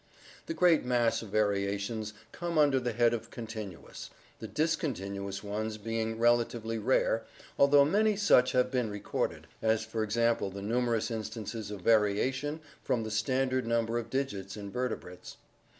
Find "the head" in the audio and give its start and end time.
2.79-3.13